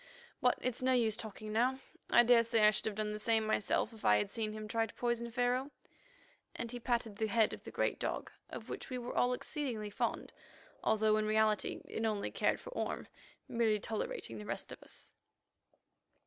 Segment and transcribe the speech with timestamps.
[0.41, 3.45] But it's no use talking now, and I daresay I should have done the same
[3.45, 5.69] myself if I had seen him try to poison Pharaoh,"
[6.55, 9.91] and he patted the head of the great dog, of which we were all exceedingly
[9.91, 10.33] fond,
[10.83, 13.09] although in reality it only cared for Orme,
[13.47, 15.11] merely tolerating the rest of us.